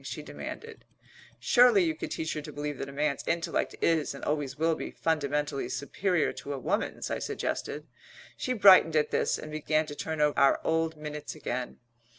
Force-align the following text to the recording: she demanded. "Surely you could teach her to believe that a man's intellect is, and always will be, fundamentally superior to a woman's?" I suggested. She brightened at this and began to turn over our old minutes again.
she 0.03 0.23
demanded. 0.23 0.83
"Surely 1.39 1.83
you 1.83 1.93
could 1.93 2.09
teach 2.09 2.33
her 2.33 2.41
to 2.41 2.51
believe 2.51 2.79
that 2.79 2.89
a 2.89 2.91
man's 2.91 3.23
intellect 3.27 3.75
is, 3.81 4.15
and 4.15 4.25
always 4.25 4.57
will 4.57 4.73
be, 4.73 4.89
fundamentally 4.89 5.69
superior 5.69 6.33
to 6.33 6.53
a 6.53 6.57
woman's?" 6.57 7.11
I 7.11 7.19
suggested. 7.19 7.85
She 8.35 8.53
brightened 8.53 8.95
at 8.95 9.11
this 9.11 9.37
and 9.37 9.51
began 9.51 9.85
to 9.85 9.93
turn 9.93 10.19
over 10.19 10.39
our 10.39 10.59
old 10.63 10.97
minutes 10.97 11.35
again. 11.35 11.77